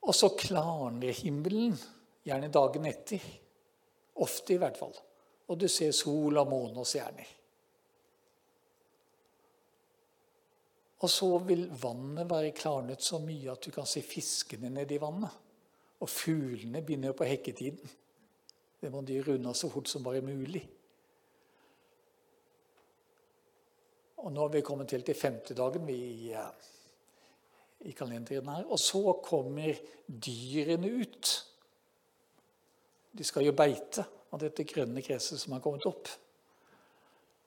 [0.00, 1.76] Og så klarner himmelen
[2.26, 3.22] Gjerne dagen etter.
[4.20, 4.92] Ofte, i hvert fall.
[5.48, 7.28] Og du ser sol og måne og stjerner.
[11.00, 15.32] Og så vil vannet være klarnet så mye at du kan se fiskene nedi vannet.
[16.00, 17.96] Og fuglene begynner på hekketiden.
[18.80, 20.62] Det må de runde av så fort som bare mulig.
[24.20, 26.32] Og nå har vi kommet til femte dagen i,
[27.88, 28.66] i kalenderen her.
[28.68, 31.30] Og så kommer dyrene ut.
[33.16, 36.12] De skal jo beite av dette grønne gresset som har kommet opp.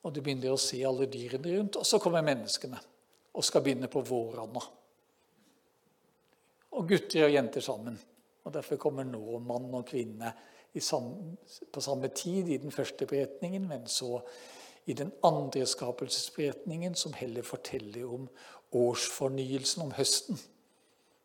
[0.04, 1.78] Og du begynner å se alle dyrene rundt.
[1.78, 2.82] Og så kommer menneskene
[3.34, 4.62] og skal begynne på våranda.
[6.74, 7.98] Og gutter og jenter sammen.
[8.44, 10.32] Og Derfor kommer nå mann og kvinne
[10.80, 11.36] samme,
[11.72, 14.20] på samme tid i den første beretningen, men så
[14.86, 18.28] i den andre skapelsesberetningen, som heller forteller om
[18.72, 20.38] årsfornyelsen om høsten.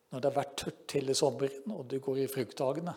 [0.09, 2.93] Når det har vært tørt hele sommeren, og det går i fruktdagene,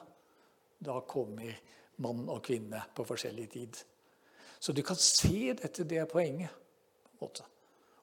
[0.82, 1.56] da kommer
[2.02, 3.80] mann og kvinne på forskjellig tid.
[4.60, 6.50] Så du kan se dette, det er poenget.
[7.20, 7.44] måte.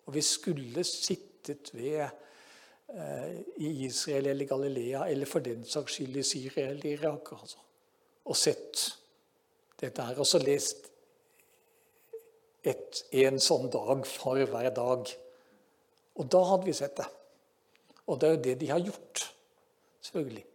[0.09, 6.17] Og vi skulle sittet ved eh, i Israel eller Galilea, eller for den saks skyld
[6.17, 7.61] i Syria eller Irak, altså,
[8.25, 8.87] og sett
[9.77, 10.17] dette her.
[10.17, 10.89] Og så lest
[12.65, 15.13] et, en sånn dag for hver dag.
[16.17, 17.07] Og da hadde vi sett det.
[18.09, 19.29] Og det er jo det de har gjort.
[20.01, 20.45] selvfølgelig.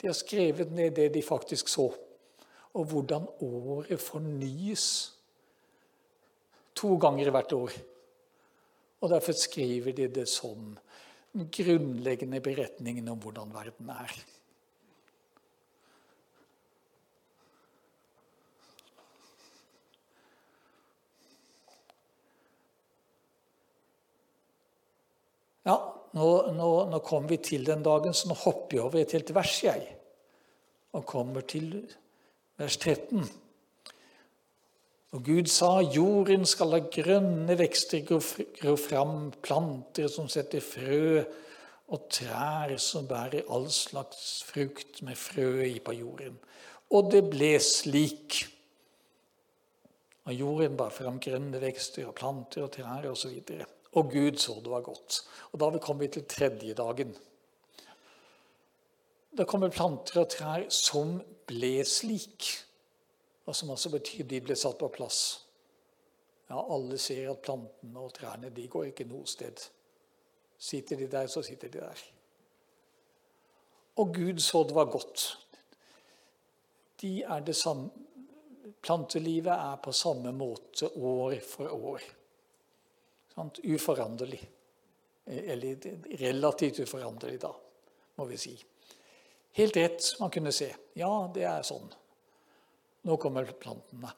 [0.00, 1.92] De har skrevet ned det de faktisk så,
[2.74, 5.14] og hvordan året fornyes
[6.74, 7.82] to ganger hvert år.
[9.04, 10.78] Og Derfor skriver de det som
[11.34, 14.14] den grunnleggende beretningen om hvordan verden er.
[25.68, 25.76] Ja,
[26.16, 29.34] nå, nå, nå kommer vi til den dagen, så nå hopper jeg over et helt
[29.36, 29.84] vers, jeg.
[30.96, 31.74] Og kommer til
[32.56, 33.43] vers 13.
[35.14, 41.22] Og Gud sa, jorden skal la grønne vekster gro fram, planter som setter frø,
[41.94, 46.40] og trær som bærer all slags frukt med frø i på jorden.
[46.90, 48.40] Og det ble slik.
[50.24, 53.38] Og jorden bar fram grønne vekster og planter og trær osv.
[53.38, 53.64] Og,
[54.00, 55.20] og Gud så det var godt.
[55.52, 57.14] Og Da kom vi til tredje dagen.
[59.36, 62.50] Da kommer planter og trær som ble slik,
[63.44, 65.20] og som altså betyr de ble satt på plass.
[66.48, 69.60] Ja, Alle ser at plantene og trærne de går ikke noe sted.
[70.58, 72.02] Sitter de der, så sitter de der.
[74.00, 75.26] Og Gud så det var godt.
[77.00, 77.90] De er det samme.
[78.84, 82.02] Plantelivet er på samme måte år for år.
[83.34, 83.60] Sant?
[83.64, 84.40] Uforanderlig.
[85.26, 85.76] Eller
[86.20, 87.52] relativt uforanderlig, da,
[88.16, 88.52] må vi si.
[89.56, 90.68] Helt rett man kunne se.
[91.00, 91.88] Ja, det er sånn.
[93.04, 94.12] Nå kommer plantene.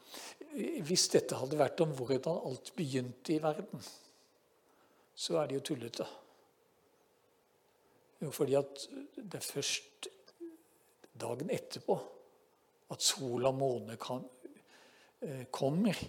[0.87, 3.82] Hvis dette hadde vært om hvordan alt begynte i verden,
[5.16, 6.07] så er det jo tullete.
[8.22, 10.09] Jo, fordi at det er først
[11.16, 11.97] dagen etterpå
[12.93, 16.07] at sol og måne eh, kommer.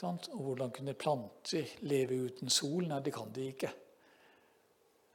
[0.00, 2.86] Og hvordan kunne planter leve uten sol?
[2.88, 3.72] Nei, det kan de ikke.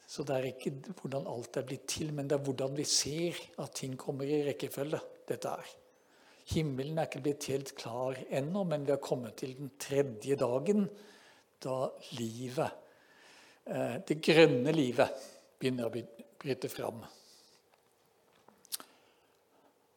[0.05, 3.39] Så det er ikke hvordan alt er blitt til, men det er hvordan vi ser
[3.63, 4.99] at ting kommer i rekkefølge.
[5.27, 5.84] dette er.
[6.53, 10.85] Himmelen er ikke blitt helt klar ennå, men vi har kommet til den tredje dagen
[11.63, 11.89] da
[12.19, 12.71] livet,
[13.65, 15.09] eh, det grønne livet,
[15.59, 16.03] begynner å
[16.37, 17.01] bryte fram.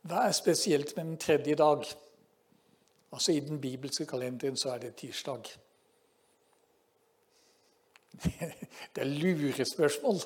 [0.08, 1.84] Hva er spesielt med den tredje dag?
[3.12, 5.50] Altså I den bibelske kalenderen så er det tirsdag.
[8.94, 10.22] Det er lurespørsmål,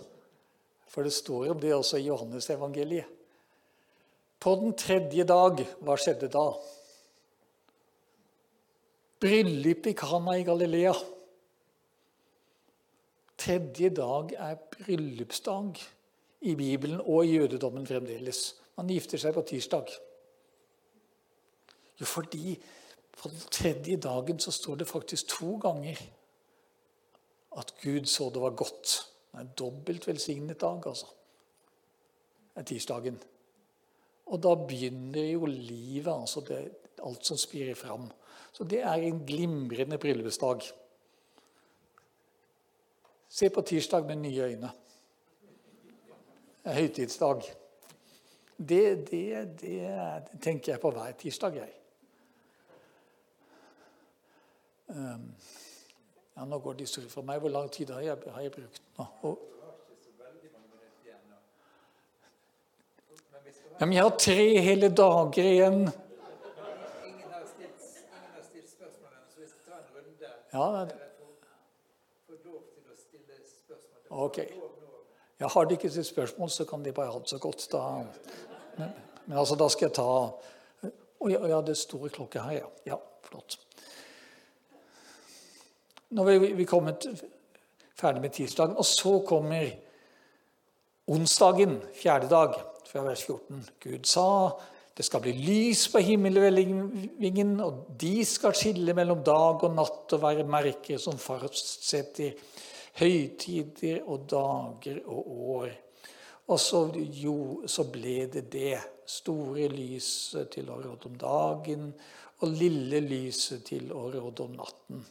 [0.88, 3.04] for det står om det også i Johannes-evangeliet.
[4.42, 6.48] På den tredje dag, hva skjedde da?
[9.22, 10.94] Bryllup i Kana i Galilea.
[13.38, 15.78] Tredje dag er bryllupsdag
[16.50, 18.42] i Bibelen og i jødedommen fremdeles.
[18.74, 19.94] Man gifter seg på tirsdag.
[22.00, 22.56] Jo, fordi
[23.14, 26.02] på den tredje dagen så står det faktisk to ganger
[27.62, 28.96] at Gud så det var godt.
[29.30, 31.06] Det er en dobbelt velsignet dag, altså.
[32.54, 33.22] Det er tirsdagen.
[34.32, 36.60] Og da begynner jo livet, altså det,
[37.04, 38.08] alt som spirer fram.
[38.52, 40.64] Så det er en glimrende bryllupsdag.
[43.28, 44.70] Se på tirsdag med nye øyne.
[46.64, 47.42] Høytidsdag.
[48.56, 51.72] Det, det, det tenker jeg på hver tirsdag, jeg.
[54.92, 55.32] Um,
[56.36, 57.40] ja, nå går det surr for meg.
[57.40, 59.06] Hvor lang tid har jeg, har jeg brukt nå?
[59.28, 59.48] Og,
[63.82, 65.80] ja, men jeg har tre hele dager igjen.
[70.52, 70.86] Ja,
[74.08, 74.38] ok.
[75.38, 77.66] Ja, har de ikke stilt spørsmål, så kan de bare ha det så godt.
[77.72, 77.82] Da.
[78.78, 78.94] Men,
[79.26, 80.08] men altså, da skal jeg ta
[81.22, 82.70] Å ja, ja, det store klokke her, ja.
[82.86, 83.58] Ja, flott.
[86.14, 87.10] Nå er vi kommet
[87.98, 89.72] ferdig med tirsdagen, og så kommer
[91.10, 92.62] onsdagen, fjerde dag,
[92.92, 93.64] fra vers 14.
[93.80, 94.28] Gud sa
[94.92, 100.20] det skal bli lys på himmelhvelvingen, og de skal skille mellom dag og natt og
[100.20, 102.36] være merker som fastsetter
[103.00, 105.72] høytider og dager og år.
[106.52, 106.82] Og så,
[107.16, 108.76] jo, så ble det det.
[109.12, 111.88] Store lyset til å råde om dagen
[112.42, 115.02] og lille lyset til å råde om natten.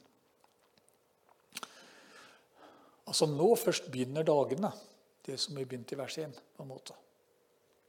[3.10, 4.72] Altså Nå først begynner dagene,
[5.26, 6.38] det som vi begynte i vers 1.
[6.56, 6.96] på en måte.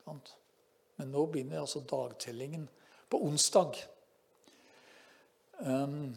[0.06, 2.66] Men nå begynner altså dagtellingen
[3.10, 3.78] på onsdag.
[5.62, 6.12] Um,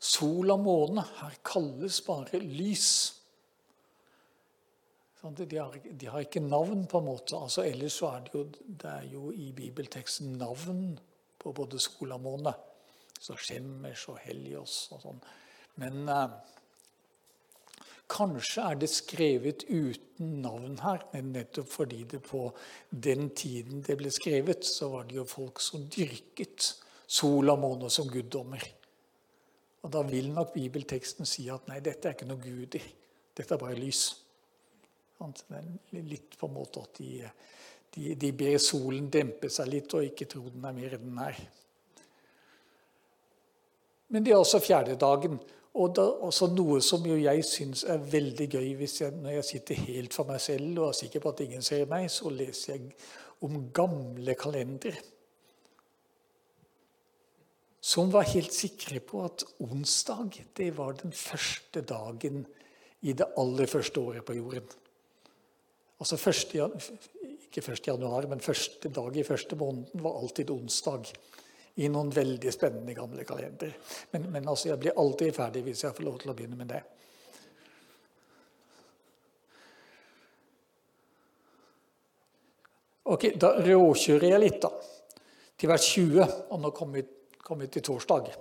[0.00, 2.88] sol og måne her kalles bare lys.
[5.26, 7.34] De har, de har, ikke navn, på en måte.
[7.34, 10.92] Altså, ellers så er det, jo, det er jo i bibelteksten navn
[11.38, 12.52] på både sol og måne.
[13.18, 15.18] Så Skjemmers og Helios og sånn.
[15.82, 16.36] Men eh,
[18.10, 22.48] kanskje er det skrevet uten navn her, men nettopp fordi det på
[22.90, 26.72] den tiden det ble skrevet, så var det jo folk som dyrket
[27.06, 28.62] sol og måne som guddommer.
[29.82, 32.82] Og Da vil nok bibelteksten si at nei, dette er ikke noe guder.
[33.36, 34.08] Dette er bare lys.
[35.18, 37.28] Det er litt på en måte at de,
[37.94, 41.22] de, de ber solen dempe seg litt og ikke tro den er mer enn den
[41.22, 41.38] er.
[44.10, 45.38] Men det er også fjerde dagen.
[45.76, 49.82] Og det er også noe som jeg syns er veldig gøy jeg, når jeg sitter
[49.90, 52.94] helt for meg selv og er sikker på at ingen ser meg, så leser jeg
[53.44, 55.02] om gamle kalendere.
[57.86, 62.46] Som var helt sikre på at onsdag det var den første dagen
[63.06, 64.66] i det aller første året på jorden.
[66.00, 66.70] Altså første,
[67.46, 67.86] Ikke 1.
[67.86, 71.12] januar, men første dag i første måneden var alltid onsdag.
[71.76, 73.74] I noen veldig spennende gamle kalender.
[74.12, 76.70] Men, men altså, jeg blir alltid ferdig hvis jeg får lov til å begynne med
[76.72, 76.82] det.
[83.06, 84.72] Ok, Da råkjører jeg litt, da.
[85.56, 86.34] Til vers 20.
[86.50, 87.06] Og nå kommer vi,
[87.44, 88.32] kom vi til torsdag.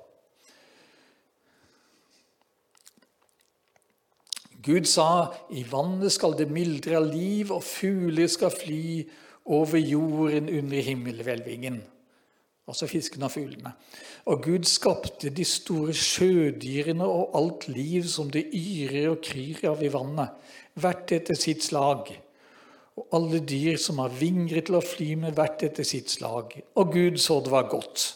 [4.65, 5.09] Gud sa
[5.53, 9.03] i vannet skal det myldre av liv, og fugler skal fly
[9.45, 11.83] over jorden under himmelhvelvingen.
[12.65, 13.71] Altså fiskene og fuglene.
[14.31, 19.83] Og Gud skapte de store sjødyrene og alt liv som det yrer og kryr av
[19.85, 20.33] i vannet,
[20.81, 22.09] hvert etter sitt slag.
[22.97, 26.55] Og alle dyr som har vinger til å fly med hvert etter sitt slag.
[26.79, 28.07] Og Gud så det var godt.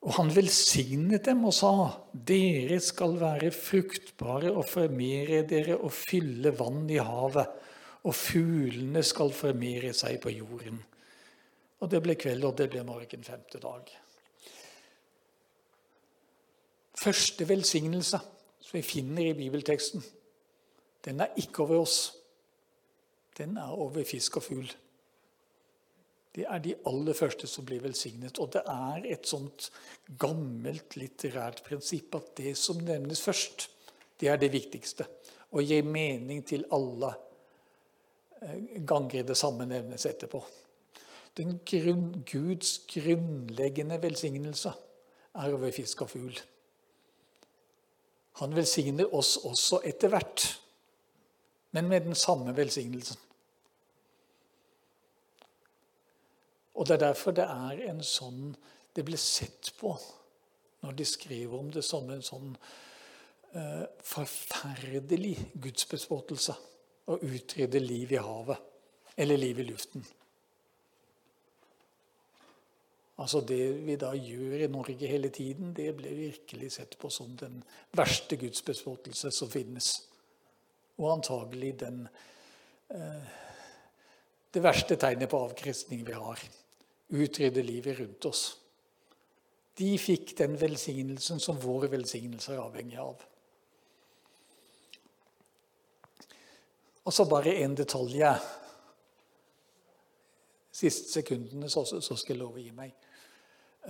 [0.00, 1.72] Og han velsignet dem og sa,
[2.14, 7.50] dere skal være fruktbare og formere dere og fylle vann i havet,
[8.06, 10.78] og fuglene skal formere seg på jorden.
[11.80, 13.90] Og det ble kveld, og det ble morgen femte dag.
[17.00, 18.20] Første velsignelse
[18.60, 20.04] som vi finner i bibelteksten,
[21.04, 21.98] den er ikke over oss.
[23.36, 24.72] Den er over fisk og fugl.
[26.34, 28.38] Det er de aller første som blir velsignet.
[28.38, 29.70] Og det er et sånt
[30.20, 33.70] gammelt litterært prinsipp at det som nevnes først,
[34.20, 35.08] det er det viktigste.
[35.56, 37.14] Og gir mening til alle
[38.86, 40.40] ganger det samme nevnes etterpå.
[41.36, 44.72] Den grunn, Guds grunnleggende velsignelse
[45.34, 46.40] er over fisk og fugl.
[48.40, 50.46] Han velsigner oss også etter hvert,
[51.76, 53.18] men med den samme velsignelsen.
[56.74, 58.54] Og Det er derfor det er en sånn
[58.96, 59.92] Det ble sett på
[60.80, 62.56] når de skriver om det som en sånn
[63.54, 66.56] uh, forferdelig gudsbespottelse
[67.10, 70.04] å utrydde liv i havet eller liv i luften.
[73.20, 77.34] Altså Det vi da gjør i Norge hele tiden, det ble virkelig sett på som
[77.36, 77.58] den
[77.96, 79.90] verste gudsbespottelse som finnes.
[80.96, 82.08] Og antagelig den,
[82.88, 83.28] eh,
[84.54, 86.40] det verste tegnet på avkristning vi har
[87.10, 88.56] utrydde livet rundt oss.
[89.76, 93.20] De fikk den velsignelsen som våre velsignelser er avhengig av.
[97.10, 98.20] Og så bare en detalj.
[100.70, 102.92] Siste sekundene, så, skal jeg love å gi meg.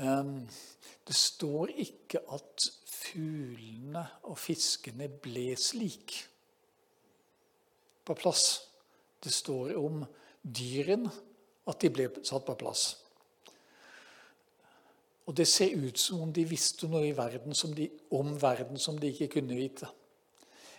[0.00, 0.38] Um,
[1.04, 6.14] det står ikke at fuglene og fiskene ble slik
[8.08, 8.46] på plass.
[9.20, 10.00] Det står om
[10.40, 11.12] dyrene,
[11.68, 12.86] at de ble satt på plass.
[15.28, 19.12] Og det ser ut som om de visste noe verden de, om verden som de
[19.12, 19.92] ikke kunne vite.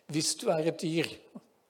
[0.10, 1.14] Hvis du er et dyr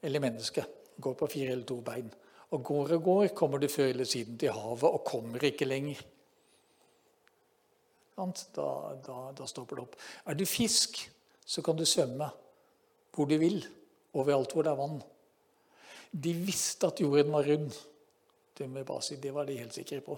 [0.01, 0.65] eller menneske,
[1.01, 2.09] går på fire eller to bein,
[2.51, 6.01] og går og går, kommer du før eller siden til havet og kommer ikke lenger.
[8.21, 8.65] Da,
[9.01, 9.95] da, da stopper det opp.
[10.29, 10.99] Er du fisk,
[11.45, 12.27] så kan du svømme
[13.15, 13.63] hvor du vil,
[14.13, 14.99] overalt hvor det er vann.
[16.11, 17.71] De visste at jorden var rund.
[18.57, 18.67] Det,
[19.01, 20.17] si, det var de helt sikre på.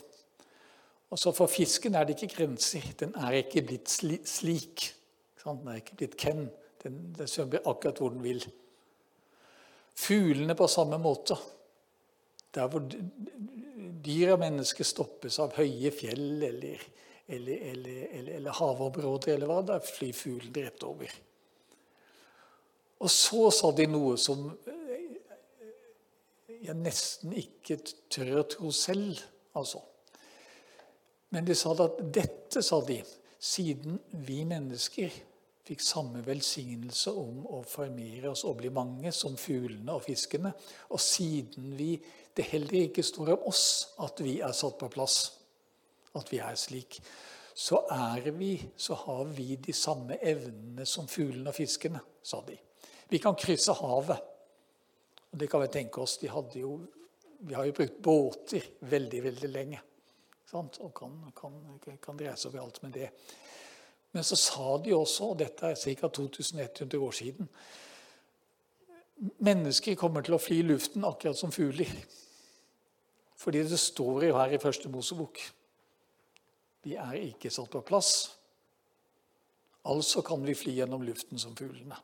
[1.13, 2.85] Og så For fisken er det ikke grenser.
[2.99, 4.89] Den er ikke blitt slik.
[5.43, 6.47] Den er ikke blitt Ken.
[6.83, 8.41] Den, den svømmer akkurat hvor den vil.
[9.95, 11.37] Fuglene på samme måte.
[12.53, 12.83] Der hvor
[14.03, 16.81] dyr og mennesker stoppes av høye fjell eller,
[17.27, 21.13] eller, eller, eller havområder, eller hva, der flyr fuglen rett over.
[23.03, 24.45] Og så sa de noe som
[26.63, 27.79] jeg nesten ikke
[28.11, 29.19] tør å tro selv,
[29.59, 29.81] altså.
[31.33, 33.01] Men de sa at dette, sa de,
[33.43, 35.11] siden vi mennesker
[35.63, 40.51] fikk samme velsignelse om å formere oss og bli mange som fuglene og fiskene,
[40.91, 41.93] og siden vi,
[42.35, 43.65] det heller ikke står om oss
[44.03, 45.21] at vi er satt på plass,
[46.19, 46.99] at vi er slik,
[47.53, 52.57] så er vi, så har vi de samme evnene som fuglene og fiskene, sa de.
[53.09, 54.29] Vi kan krysse havet.
[55.33, 56.17] Og det kan vi tenke oss.
[56.21, 56.75] De jo,
[57.39, 59.81] vi har jo brukt båter veldig, veldig lenge.
[60.49, 60.79] Sant?
[60.81, 61.57] Og kan, kan,
[62.01, 63.09] kan reise overalt med det.
[64.13, 66.07] Men så sa de også, og dette er ca.
[66.07, 67.49] 2100 år siden
[69.45, 71.89] Mennesker kommer til å fly i luften akkurat som fugler.
[73.39, 75.39] Fordi det står jo her i Første Mosebok
[76.83, 78.11] Vi er ikke satt på plass.
[79.87, 81.95] Altså kan vi fly gjennom luften som fuglene.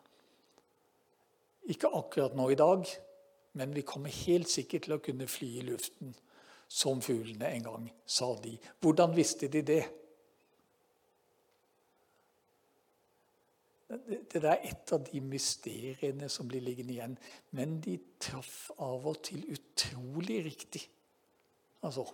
[1.69, 2.87] Ikke akkurat nå i dag,
[3.59, 6.15] men vi kommer helt sikkert til å kunne fly i luften
[6.69, 8.55] som fuglene en gang, sa de.
[8.81, 9.83] Hvordan visste de det?
[13.89, 17.15] Det er et av de mysteriene som blir liggende igjen.
[17.57, 20.83] Men de traff av og til utrolig riktig.
[21.81, 22.05] Altså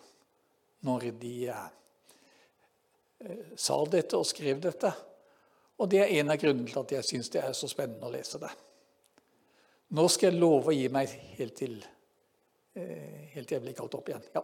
[0.85, 1.65] når de eh,
[3.57, 4.91] sa dette og skrev dette.
[5.81, 8.13] Og det er en av grunnene til at jeg syns det er så spennende å
[8.13, 8.51] lese det.
[9.95, 11.75] Nå skal jeg love å gi meg helt til,
[12.75, 14.25] eh, helt til jeg blir kalt opp igjen.
[14.35, 14.43] Ja.